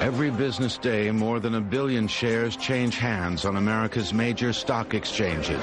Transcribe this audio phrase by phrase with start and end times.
[0.00, 5.60] Every business day, more than a billion shares change hands on America's major stock exchanges.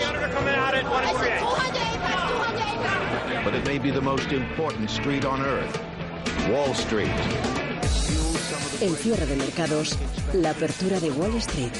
[3.45, 5.79] But it may be the most important street on earth,
[6.49, 7.07] Wall Street.
[8.81, 9.97] El cierre de mercados,
[10.33, 11.71] la apertura de Wall Street.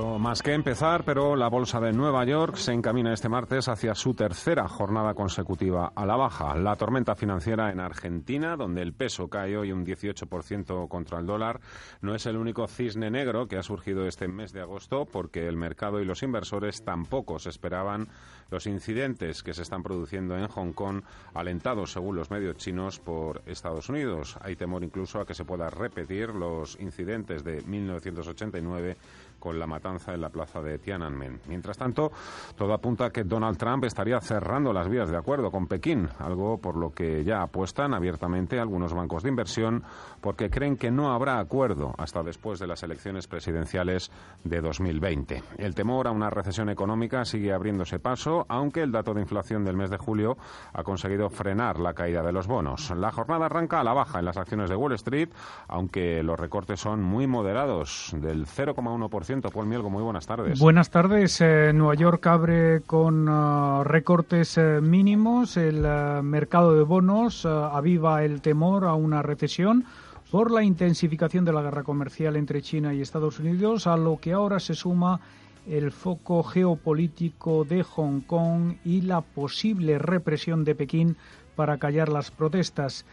[0.00, 4.14] Más que empezar, pero la bolsa de Nueva York se encamina este martes hacia su
[4.14, 6.54] tercera jornada consecutiva a la baja.
[6.56, 11.60] La tormenta financiera en Argentina, donde el peso cae hoy un 18% contra el dólar,
[12.00, 15.56] no es el único cisne negro que ha surgido este mes de agosto, porque el
[15.56, 18.08] mercado y los inversores tampoco se esperaban
[18.50, 21.02] los incidentes que se están produciendo en Hong Kong,
[21.34, 24.36] alentados según los medios chinos por Estados Unidos.
[24.42, 28.96] Hay temor incluso a que se pueda repetir los incidentes de 1989
[29.42, 31.40] con la matanza en la plaza de Tiananmen.
[31.48, 32.12] Mientras tanto,
[32.54, 36.58] todo apunta a que Donald Trump estaría cerrando las vías de acuerdo con Pekín, algo
[36.58, 39.82] por lo que ya apuestan abiertamente algunos bancos de inversión
[40.20, 44.12] porque creen que no habrá acuerdo hasta después de las elecciones presidenciales
[44.44, 45.42] de 2020.
[45.58, 49.76] El temor a una recesión económica sigue abriéndose paso, aunque el dato de inflación del
[49.76, 50.36] mes de julio
[50.72, 52.92] ha conseguido frenar la caída de los bonos.
[52.96, 55.30] La jornada arranca a la baja en las acciones de Wall Street,
[55.66, 60.58] aunque los recortes son muy moderados, del 0,1% Paul Mielgo, muy buenas tardes.
[60.58, 61.40] Buenas tardes.
[61.40, 65.56] Eh, Nueva York abre con uh, recortes uh, mínimos.
[65.56, 69.84] El uh, mercado de bonos aviva el temor a una recesión
[70.30, 74.32] por la intensificación de la guerra comercial entre China y Estados Unidos, a lo que
[74.32, 75.20] ahora se suma
[75.66, 81.16] el foco geopolítico de Hong Kong y la posible represión de Pekín
[81.54, 83.04] para callar las protestas.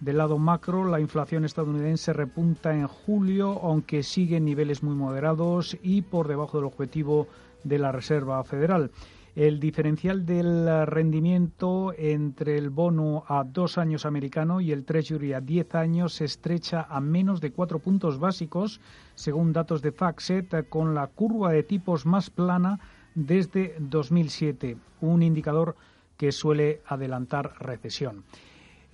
[0.00, 5.78] Del lado macro, la inflación estadounidense repunta en julio, aunque sigue en niveles muy moderados
[5.82, 7.28] y por debajo del objetivo
[7.64, 8.90] de la Reserva Federal.
[9.34, 15.40] El diferencial del rendimiento entre el bono a dos años americano y el Treasury a
[15.40, 18.80] diez años se estrecha a menos de cuatro puntos básicos,
[19.14, 22.80] según datos de FactSet, con la curva de tipos más plana
[23.14, 25.74] desde 2007, un indicador
[26.18, 28.24] que suele adelantar recesión.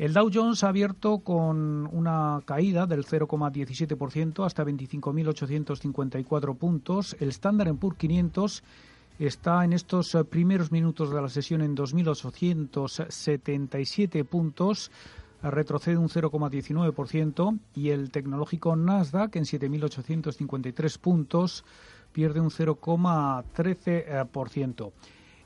[0.03, 7.17] El Dow Jones ha abierto con una caída del 0,17% hasta 25.854 puntos.
[7.21, 8.65] El Standard Poor's 500
[9.21, 14.91] está en estos eh, primeros minutos de la sesión en 2.877 puntos,
[15.41, 21.65] retrocede un 0,19% y el tecnológico Nasdaq en 7.853 puntos
[22.11, 24.93] pierde un 0,13%.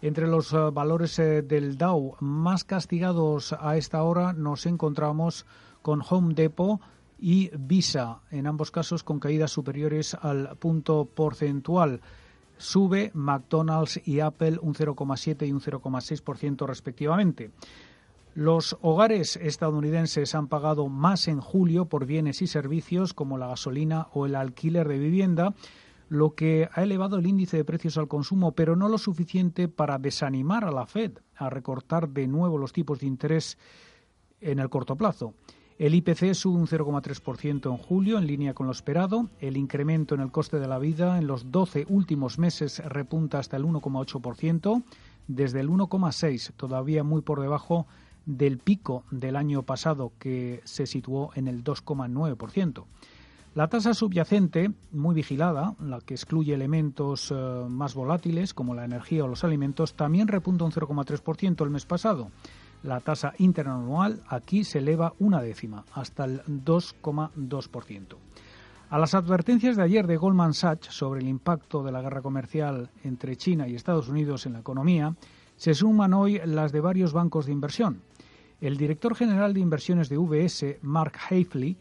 [0.02, 5.46] Entre los eh, valores eh, del Dow más castigados a esta hora nos encontramos
[5.82, 6.80] con Home Depot
[7.18, 12.00] y Visa, en ambos casos con caídas superiores al punto porcentual.
[12.58, 17.50] Sube McDonald's y Apple un 0,7 y un 0,6% respectivamente.
[18.34, 24.08] Los hogares estadounidenses han pagado más en julio por bienes y servicios como la gasolina
[24.12, 25.54] o el alquiler de vivienda
[26.08, 29.98] lo que ha elevado el índice de precios al consumo, pero no lo suficiente para
[29.98, 33.58] desanimar a la Fed a recortar de nuevo los tipos de interés
[34.40, 35.34] en el corto plazo.
[35.78, 39.28] El IPC sube un 0,3% en julio, en línea con lo esperado.
[39.40, 43.58] El incremento en el coste de la vida en los 12 últimos meses repunta hasta
[43.58, 44.82] el 1,8%,
[45.28, 47.86] desde el 1,6%, todavía muy por debajo
[48.24, 52.84] del pico del año pasado, que se situó en el 2,9%.
[53.56, 59.24] La tasa subyacente, muy vigilada, la que excluye elementos eh, más volátiles como la energía
[59.24, 62.28] o los alimentos, también repunta un 0,3% el mes pasado.
[62.82, 68.16] La tasa interanual aquí se eleva una décima, hasta el 2,2%.
[68.90, 72.90] A las advertencias de ayer de Goldman Sachs sobre el impacto de la guerra comercial
[73.04, 75.16] entre China y Estados Unidos en la economía,
[75.56, 78.02] se suman hoy las de varios bancos de inversión.
[78.60, 81.78] El director general de inversiones de VS, Mark Hafley,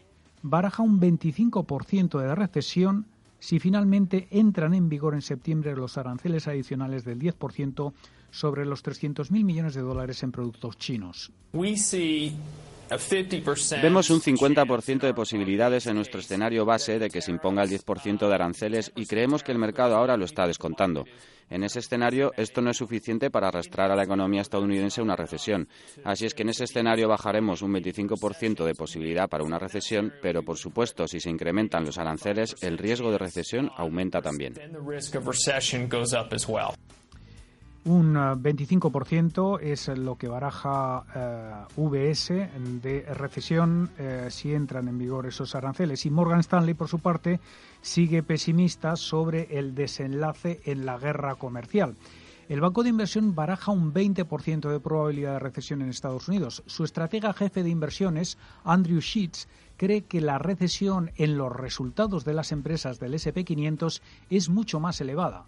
[0.47, 3.07] baraja un 25% de recesión
[3.39, 7.93] si finalmente entran en vigor en septiembre los aranceles adicionales del 10%
[8.29, 11.31] sobre los 300.000 millones de dólares en productos chinos.
[13.81, 18.27] Vemos un 50% de posibilidades en nuestro escenario base de que se imponga el 10%
[18.27, 21.05] de aranceles y creemos que el mercado ahora lo está descontando.
[21.49, 25.67] En ese escenario, esto no es suficiente para arrastrar a la economía estadounidense una recesión.
[26.03, 30.43] Así es que en ese escenario bajaremos un 25% de posibilidad para una recesión, pero
[30.43, 34.55] por supuesto, si se incrementan los aranceles, el riesgo de recesión aumenta también.
[37.85, 42.29] Un 25% eh, es lo que baraja eh, VS
[42.81, 46.03] de recesión eh, si entran en vigor esos aranceles.
[46.07, 47.39] Y Morgan Stanley, por su parte,
[47.81, 51.95] sigue pesimista sobre el desenlace en la guerra comercial.
[52.49, 56.63] El banco de inversión baraja un 20% de probabilidad de recesión en Estados Unidos.
[56.65, 59.47] Su estratega jefe de inversiones, Andrew Sheets,
[59.77, 64.99] cree que la recesión en los resultados de las empresas del SP500 es mucho más
[65.01, 65.45] elevada.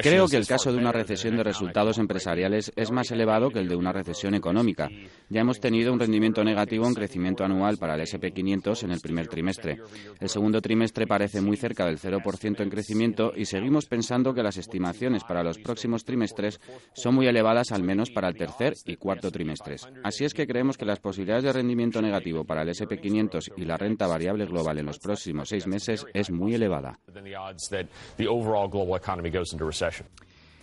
[0.00, 3.66] Creo que el caso de una recesión de resultados empresariales es más elevado que el
[3.66, 4.88] de una recesión económica.
[5.28, 9.26] Ya hemos tenido un rendimiento negativo en crecimiento anual para el SP500 en el primer
[9.26, 9.78] trimestre.
[10.20, 14.56] El segundo trimestre parece muy cerca del 0% en crecimiento y seguimos pensando que las
[14.56, 16.60] estimaciones para los próximos trimestres
[16.94, 19.88] son muy elevadas al menos para el tercer y cuarto trimestres.
[20.04, 23.76] Así es que creemos que las posibilidades de rendimiento negativo para el SP500 y la
[23.76, 27.00] renta variable global en los próximos seis meses es muy elevada.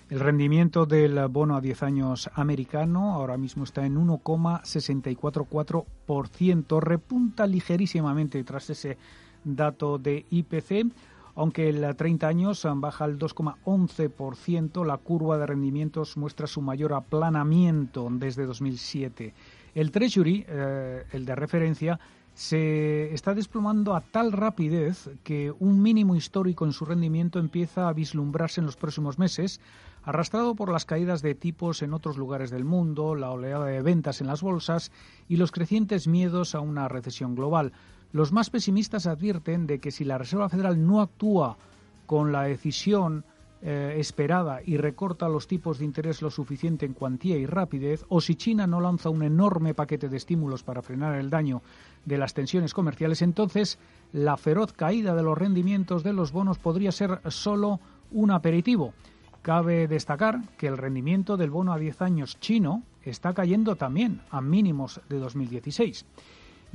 [0.07, 8.43] El rendimiento del bono a 10 años americano ahora mismo está en 1,644%, repunta ligerísimamente
[8.43, 8.99] tras ese
[9.43, 10.93] dato de IPC,
[11.33, 18.07] aunque el 30 años baja al 2,11%, la curva de rendimientos muestra su mayor aplanamiento
[18.11, 19.33] desde 2007.
[19.73, 21.99] El Treasury, eh, el de referencia,
[22.35, 27.93] se está desplomando a tal rapidez que un mínimo histórico en su rendimiento empieza a
[27.93, 29.61] vislumbrarse en los próximos meses,
[30.03, 34.19] arrastrado por las caídas de tipos en otros lugares del mundo, la oleada de ventas
[34.19, 34.91] en las bolsas
[35.29, 37.71] y los crecientes miedos a una recesión global.
[38.11, 41.57] Los más pesimistas advierten de que si la Reserva Federal no actúa
[42.05, 43.23] con la decisión
[43.67, 48.21] eh, esperada y recorta los tipos de interés lo suficiente en cuantía y rapidez, o
[48.21, 51.63] si China no lanza un enorme paquete de estímulos para frenar el daño
[52.05, 53.79] de las tensiones comerciales, entonces
[54.13, 57.79] la feroz caída de los rendimientos de los bonos podría ser solo
[58.11, 58.93] un aperitivo.
[59.41, 64.41] Cabe destacar que el rendimiento del bono a 10 años chino está cayendo también a
[64.41, 66.05] mínimos de 2016.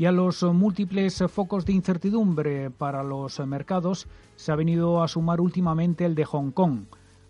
[0.00, 5.43] Y a los múltiples focos de incertidumbre para los mercados se ha venido a sumar
[5.43, 6.87] últimamente el de Hong Kong.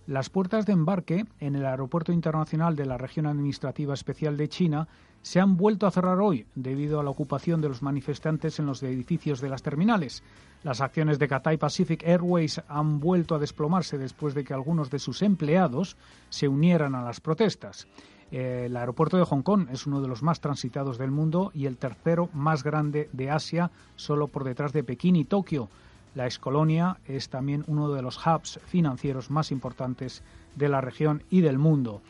[0.07, 4.87] Las puertas de embarque en el Aeropuerto Internacional de la Región Administrativa Especial de China
[5.21, 8.85] se han vuelto a cerrar hoy debido a la ocupación de los manifestantes en los
[8.85, 10.23] edificios de las terminales.
[10.63, 15.01] Las acciones de Cathay Pacific Airways han vuelto a desplomarse después de que algunos de
[15.01, 15.97] sus empleados
[16.29, 17.89] se unieran a las protestas.
[18.31, 21.77] El aeropuerto de Hong Kong es uno de los más transitados del mundo y el
[21.77, 25.69] tercero más grande de Asia, solo por detrás de Pekín y Tokio.
[26.15, 30.23] La excolonia es también uno de los hubs financieros más importantes
[30.55, 32.03] de la región y del mundo.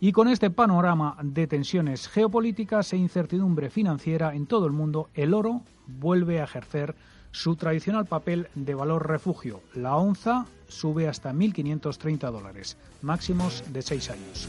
[0.00, 5.34] Y con este panorama de tensiones geopolíticas e incertidumbre financiera en todo el mundo, el
[5.34, 6.94] oro vuelve a ejercer
[7.32, 9.60] su tradicional papel de valor refugio.
[9.74, 14.48] La onza sube hasta 1.530 dólares, máximos de seis años.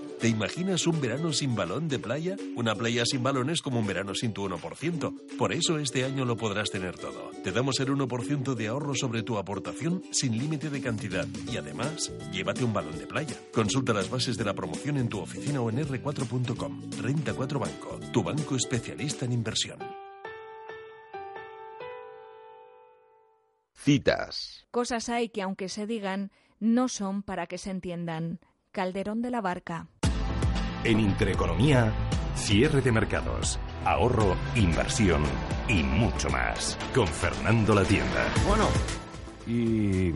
[0.21, 2.35] ¿Te imaginas un verano sin balón de playa?
[2.55, 5.35] Una playa sin balón es como un verano sin tu 1%.
[5.35, 7.31] Por eso este año lo podrás tener todo.
[7.43, 11.27] Te damos el 1% de ahorro sobre tu aportación sin límite de cantidad.
[11.51, 13.35] Y además, llévate un balón de playa.
[13.51, 16.91] Consulta las bases de la promoción en tu oficina o en r4.com.
[17.01, 19.79] Renta 4 Banco, tu banco especialista en inversión.
[23.73, 24.67] Citas.
[24.69, 28.39] Cosas hay que, aunque se digan, no son para que se entiendan.
[28.71, 29.87] Calderón de la Barca.
[30.83, 31.93] En Intereconomía,
[32.35, 35.21] cierre de mercados, ahorro, inversión
[35.67, 36.75] y mucho más.
[36.95, 38.25] Con Fernando La Tienda.
[38.47, 38.65] Bueno.
[39.45, 40.11] Y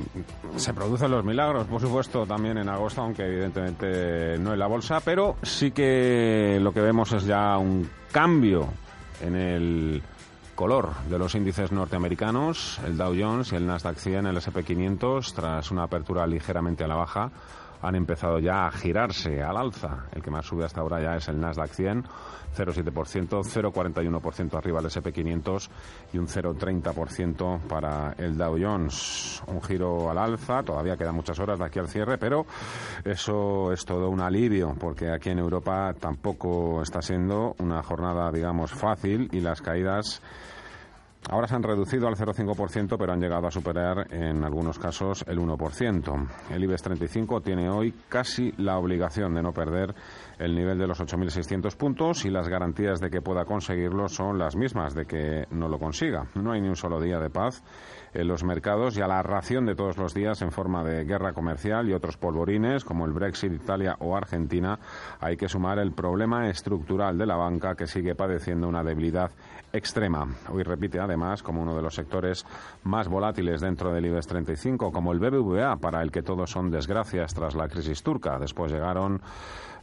[0.55, 5.01] se producen los milagros, por supuesto, también en agosto, aunque evidentemente no en la bolsa,
[5.01, 8.67] pero sí que lo que vemos es ya un cambio
[9.21, 10.03] en el
[10.55, 15.69] color de los índices norteamericanos, el Dow Jones y el Nasdaq 100, el SP500, tras
[15.69, 17.31] una apertura ligeramente a la baja
[17.85, 20.05] han empezado ya a girarse al alza.
[20.13, 22.03] El que más sube hasta ahora ya es el Nasdaq 100,
[22.55, 25.69] 0,7%, 0,41% arriba el SP500
[26.13, 29.43] y un 0,30% para el Dow Jones.
[29.47, 32.45] Un giro al alza, todavía quedan muchas horas de aquí al cierre, pero
[33.03, 38.71] eso es todo un alivio, porque aquí en Europa tampoco está siendo una jornada, digamos,
[38.71, 40.21] fácil y las caídas
[41.29, 45.39] Ahora se han reducido al 0,5%, pero han llegado a superar en algunos casos el
[45.39, 46.27] 1%.
[46.51, 49.95] El IBEX 35 tiene hoy casi la obligación de no perder
[50.37, 54.55] el nivel de los 8.600 puntos y las garantías de que pueda conseguirlo son las
[54.55, 56.27] mismas, de que no lo consiga.
[56.35, 57.63] No hay ni un solo día de paz
[58.15, 61.33] en los mercados y a la ración de todos los días en forma de guerra
[61.33, 64.79] comercial y otros polvorines como el Brexit, Italia o Argentina,
[65.19, 69.31] hay que sumar el problema estructural de la banca que sigue padeciendo una debilidad
[69.73, 70.27] extrema.
[70.49, 72.45] Hoy repite además como uno de los sectores
[72.83, 77.33] más volátiles dentro del IBEX 35, como el BBVA, para el que todos son desgracias
[77.33, 78.39] tras la crisis turca.
[78.39, 79.21] Después llegaron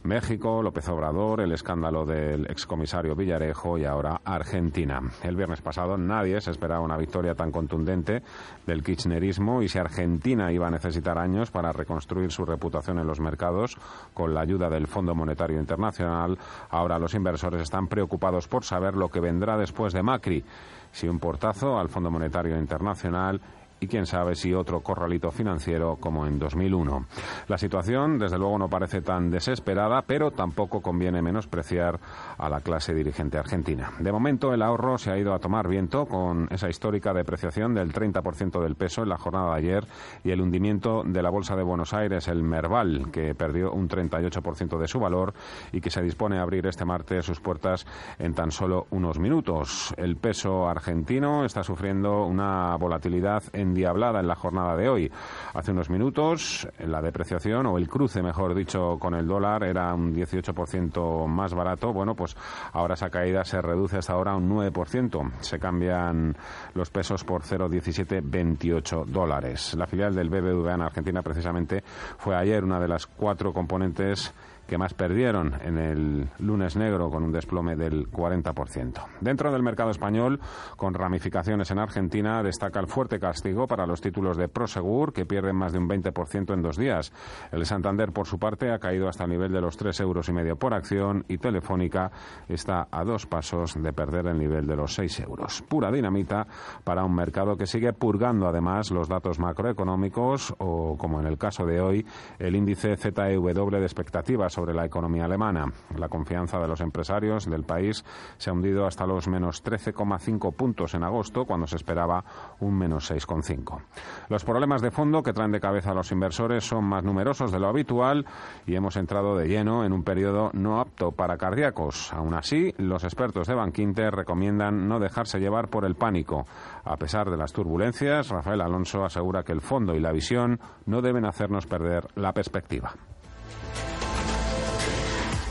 [0.03, 5.01] México, López Obrador, el escándalo del excomisario Villarejo y ahora Argentina.
[5.23, 8.22] El viernes pasado nadie se esperaba una victoria tan contundente
[8.65, 13.19] del kirchnerismo y si Argentina iba a necesitar años para reconstruir su reputación en los
[13.19, 13.77] mercados
[14.13, 16.37] con la ayuda del Fondo Monetario Internacional,
[16.69, 20.43] ahora los inversores están preocupados por saber lo que vendrá después de Macri.
[20.91, 23.41] Si un portazo al Fondo Monetario Internacional
[23.83, 27.05] y quién sabe si otro corralito financiero como en 2001.
[27.47, 31.99] La situación, desde luego, no parece tan desesperada, pero tampoco conviene menospreciar
[32.37, 33.91] a la clase dirigente argentina.
[33.99, 37.91] De momento, el ahorro se ha ido a tomar viento con esa histórica depreciación del
[37.91, 39.85] 30% del peso en la jornada de ayer
[40.23, 44.77] y el hundimiento de la Bolsa de Buenos Aires, el Merval, que perdió un 38%
[44.77, 45.33] de su valor
[45.73, 47.85] y que se dispone a abrir este martes sus puertas
[48.17, 49.93] en tan solo unos minutos.
[49.97, 55.11] El peso argentino está sufriendo una volatilidad en en la jornada de hoy.
[55.53, 60.13] Hace unos minutos la depreciación o el cruce, mejor dicho, con el dólar era un
[60.13, 61.91] 18% más barato.
[61.91, 62.35] Bueno, pues
[62.71, 65.31] ahora esa caída se reduce hasta ahora un 9%.
[65.39, 66.35] Se cambian
[66.73, 69.73] los pesos por 0,1728 dólares.
[69.75, 71.83] La filial del BBVA en Argentina precisamente
[72.17, 74.33] fue ayer una de las cuatro componentes
[74.67, 79.05] que más perdieron en el lunes negro con un desplome del 40%.
[79.21, 80.39] Dentro del mercado español,
[80.75, 85.55] con ramificaciones en Argentina, destaca el fuerte castigo para los títulos de Prosegur, que pierden
[85.55, 87.11] más de un 20% en dos días.
[87.51, 90.29] El Santander, por su parte, ha caído hasta el nivel de los 3 euros
[90.59, 92.11] por acción y Telefónica
[92.47, 95.63] está a dos pasos de perder el nivel de los 6 euros.
[95.67, 96.47] Pura dinamita
[96.83, 101.65] para un mercado que sigue purgando además los datos macroeconómicos o, como en el caso
[101.65, 102.05] de hoy,
[102.39, 105.65] el índice ZEW de expectativas sobre la economía alemana.
[105.97, 108.05] La confianza de los empresarios del país
[108.37, 112.23] se ha hundido hasta los menos 13,5 puntos en agosto, cuando se esperaba
[112.59, 113.81] un menos 6,5.
[114.29, 117.59] Los problemas de fondo que traen de cabeza a los inversores son más numerosos de
[117.59, 118.25] lo habitual
[118.65, 122.13] y hemos entrado de lleno en un periodo no apto para cardíacos.
[122.13, 126.45] Aún así, los expertos de Bankinter recomiendan no dejarse llevar por el pánico.
[126.83, 131.01] A pesar de las turbulencias, Rafael Alonso asegura que el fondo y la visión no
[131.01, 132.93] deben hacernos perder la perspectiva.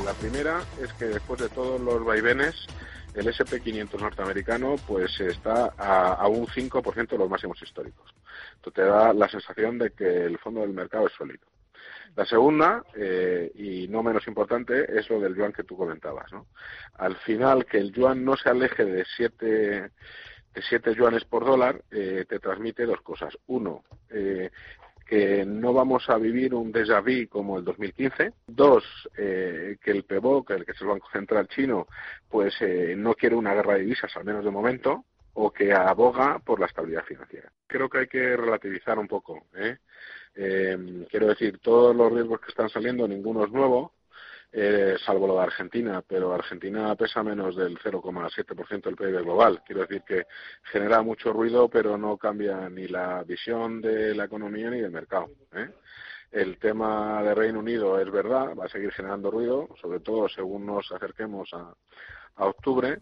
[0.05, 2.55] La primera es que después de todos los vaivenes,
[3.15, 8.13] el SP500 norteamericano pues está a, un 5% de los máximos históricos.
[8.57, 11.47] Esto te da la sensación de que el fondo del mercado es sólido.
[12.17, 16.31] La segunda, eh, y no menos importante, es lo del yuan que tú comentabas.
[16.33, 16.47] ¿no?
[16.95, 19.91] Al final, que el yuan no se aleje de 7
[20.55, 23.37] de siete yuanes por dólar, eh, te transmite dos cosas.
[23.47, 24.51] Uno, eh,
[25.07, 28.33] que no vamos a vivir un déjà vu como el 2015.
[28.47, 28.85] Dos,
[29.17, 31.87] eh, que el PBOC, el que es el Banco Central chino,
[32.29, 35.05] pues eh, no quiere una guerra de divisas, al menos de momento,
[35.35, 37.51] o que aboga por la estabilidad financiera.
[37.67, 39.47] Creo que hay que relativizar un poco.
[39.55, 39.79] ¿eh?
[40.35, 43.93] quiero decir, todos los riesgos que están saliendo, ninguno es nuevo
[44.55, 49.63] eh, salvo lo de Argentina, pero Argentina pesa menos del 0,7% del PIB global.
[49.65, 50.27] Quiero decir que
[50.65, 55.31] genera mucho ruido, pero no cambia ni la visión de la economía ni del mercado.
[55.53, 55.71] ¿eh?
[56.31, 60.67] El tema de Reino Unido es verdad, va a seguir generando ruido, sobre todo según
[60.67, 61.73] nos acerquemos a,
[62.37, 63.01] a octubre,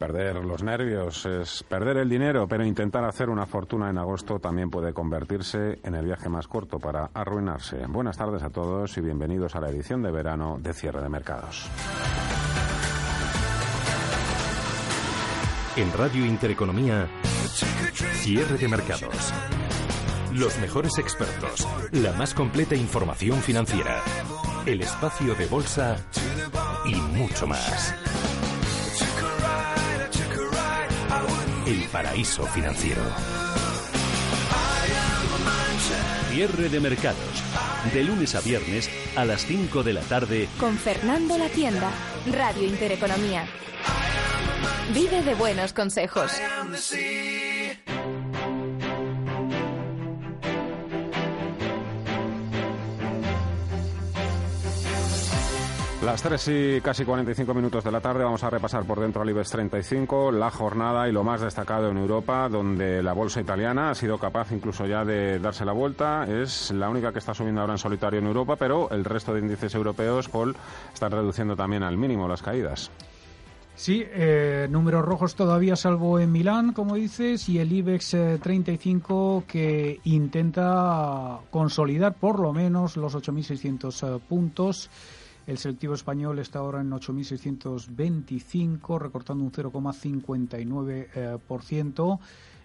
[0.00, 4.70] Perder los nervios es perder el dinero, pero intentar hacer una fortuna en agosto también
[4.70, 7.84] puede convertirse en el viaje más corto para arruinarse.
[7.86, 11.68] Buenas tardes a todos y bienvenidos a la edición de verano de Cierre de Mercados.
[15.76, 17.06] En Radio Intereconomía,
[18.22, 19.34] Cierre de Mercados.
[20.32, 24.00] Los mejores expertos, la más completa información financiera,
[24.64, 25.98] el espacio de bolsa
[26.86, 28.09] y mucho más.
[31.70, 33.02] El paraíso financiero.
[36.32, 37.18] Cierre de mercados.
[37.94, 40.48] De lunes a viernes a las 5 de la tarde.
[40.58, 41.90] Con Fernando La Tienda,
[42.32, 43.46] Radio Intereconomía.
[44.92, 46.32] Vive de buenos consejos.
[56.10, 59.30] Las 3 y casi 45 minutos de la tarde vamos a repasar por dentro al
[59.30, 63.94] IBEX 35 la jornada y lo más destacado en Europa, donde la bolsa italiana ha
[63.94, 66.24] sido capaz incluso ya de darse la vuelta.
[66.24, 69.38] Es la única que está subiendo ahora en solitario en Europa, pero el resto de
[69.38, 70.56] índices europeos, Paul,
[70.92, 72.90] están reduciendo también al mínimo las caídas.
[73.76, 79.46] Sí, eh, números rojos todavía salvo en Milán, como dices, y el IBEX 35 eh,
[79.46, 84.90] que intenta consolidar por lo menos los 8.600 eh, puntos.
[85.50, 92.18] El selectivo español está ahora en 8.625, recortando un 0,59%.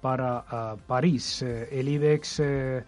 [0.00, 1.42] para París.
[1.42, 2.84] Eh, el IBEX eh,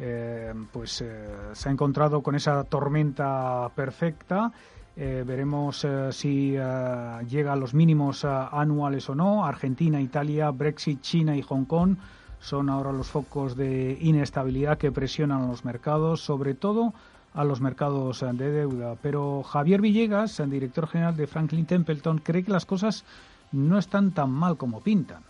[0.00, 1.04] eh, pues
[1.52, 4.50] se ha encontrado con esa tormenta perfecta.
[4.96, 9.44] veremos si llega a los mínimos anuales o no.
[9.44, 11.96] Argentina, Italia, Brexit, China y Hong Kong
[12.40, 16.92] son ahora los focos de inestabilidad que presionan a los mercados, sobre todo
[17.32, 18.96] a los mercados de deuda.
[19.02, 23.04] Pero Javier Villegas, director general de Franklin Templeton, cree que las cosas
[23.50, 25.24] no están tan mal como pintan.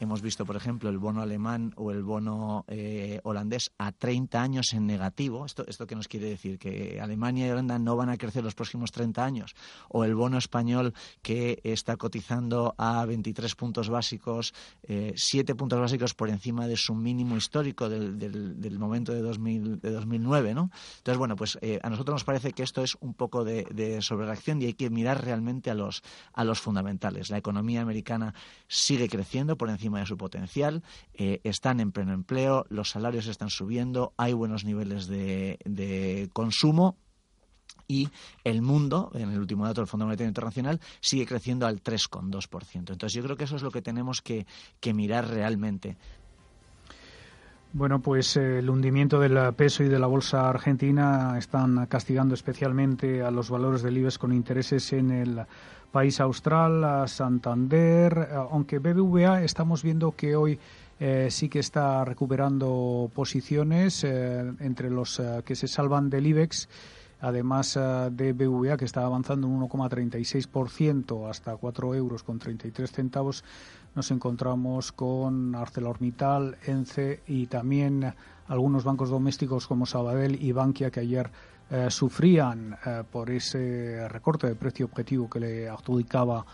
[0.00, 4.72] Hemos visto, por ejemplo, el bono alemán o el bono eh, holandés a 30 años
[4.72, 5.44] en negativo.
[5.44, 6.58] ¿Esto, ¿Esto qué nos quiere decir?
[6.58, 9.54] ¿Que Alemania y Holanda no van a crecer los próximos 30 años?
[9.90, 14.54] ¿O el bono español que está cotizando a 23 puntos básicos,
[14.84, 19.80] eh, 7 puntos básicos por encima de su mínimo histórico del, del, momento de, 2000,
[19.80, 20.54] de 2009?
[20.54, 20.70] ¿no?
[20.96, 24.00] Entonces, bueno, pues eh, a nosotros nos parece que esto es un poco de, de
[24.00, 26.02] sobrereacción y hay que mirar realmente a los,
[26.32, 27.28] a los fundamentales.
[27.28, 28.32] La economía americana
[28.66, 30.82] sigue creciendo por encima de su potencial,
[31.14, 36.96] eh, están en pleno empleo, los salarios están subiendo, hay buenos niveles de, consumo
[37.86, 38.08] y
[38.44, 42.76] el mundo, en el último dato del Fondo Monetario Internacional, sigue creciendo al 3,2%.
[42.76, 44.46] Entonces yo creo que eso es lo que tenemos que,
[44.94, 45.96] mirar realmente.
[47.72, 53.22] Bueno, pues eh, el hundimiento del peso y de la bolsa argentina están castigando especialmente
[53.22, 55.46] a los valores del IBEX con intereses en el
[55.90, 60.58] País Austral, Santander, eh, aunque BBVA estamos viendo que hoy
[61.00, 66.68] eh, sí que está recuperando posiciones eh, entre los que se salvan del IBEX,
[67.20, 73.44] además de BBVA que está avanzando un 1,36% hasta 4 euros con 33 centavos.
[73.94, 78.14] Nos encontramos con ArcelorMittal, ENCE y también
[78.46, 81.30] algunos bancos domésticos como Sabadell y Bankia que ayer
[81.70, 86.44] eh, sufrían eh, por ese recorte de precio objetivo que le adjudicaba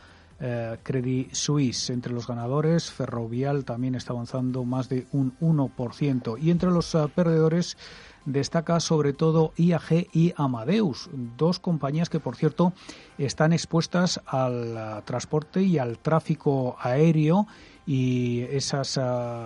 [0.40, 1.90] eh, Credit Suisse.
[1.90, 6.38] Entre los ganadores, Ferrovial también está avanzando más de un 1%.
[6.40, 7.77] Y entre los perdedores
[8.26, 11.08] destaca sobre todo IAG y Amadeus,
[11.38, 12.72] dos compañías que, por cierto,
[13.16, 17.46] están expuestas al transporte y al tráfico aéreo
[17.86, 18.98] y esas,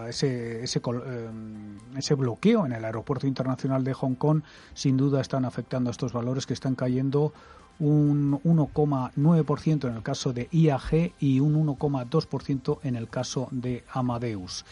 [0.09, 5.45] ese, ese, em, ese, bloqueo en el aeropuerto internacional de Hong Kong sin duda están
[5.45, 7.35] afectando a estos valores que están cayendo
[7.79, 14.65] un 1,9% en el caso de IAG y un 1,2% en el caso de Amadeus.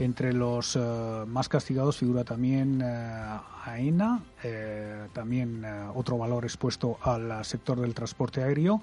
[0.00, 0.80] Entre los eh,
[1.26, 5.62] más castigados figura también eh, AENA, eh, también
[5.94, 8.80] otro valor expuesto al sector del transporte aéreo,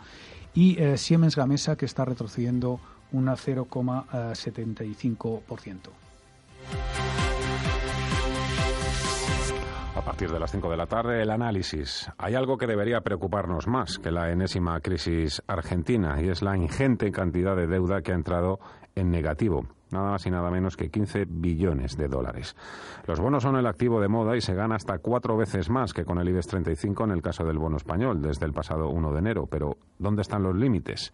[0.54, 2.80] y Siemens Gamesa, que está retrocediendo
[3.12, 5.90] una 0,75%.
[9.96, 12.12] A partir de las 5 de la tarde, el análisis.
[12.20, 17.12] Hay algo que debería preocuparnos más que la enésima crisis argentina y es la ingente
[17.12, 18.60] cantidad de deuda que ha entrado
[18.96, 22.56] en negativo nada más y nada menos que 15 billones de dólares.
[23.06, 26.06] Los bonos son el activo de moda y se gana hasta cuatro veces más que
[26.06, 29.20] con el IBEX 35 en el caso del bono español desde el pasado 1 de
[29.20, 29.48] enero.
[29.48, 31.14] Pero, ¿dónde están los límites?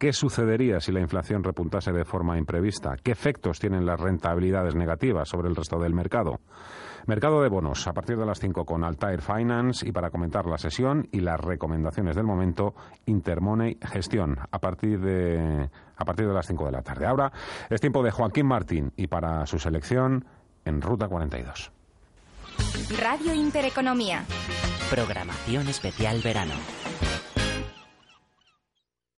[0.00, 2.96] ¿Qué sucedería si la inflación repuntase de forma imprevista?
[3.02, 6.40] ¿Qué efectos tienen las rentabilidades negativas sobre el resto del mercado?
[7.04, 10.56] Mercado de bonos a partir de las 5 con Altair Finance y para comentar la
[10.56, 16.46] sesión y las recomendaciones del momento, Intermoney Gestión a partir de, a partir de las
[16.46, 17.04] 5 de la tarde.
[17.04, 17.30] Ahora
[17.68, 20.24] es tiempo de Joaquín Martín y para su selección
[20.64, 21.72] en Ruta 42.
[22.98, 24.24] Radio Intereconomía.
[24.88, 26.54] Programación especial verano.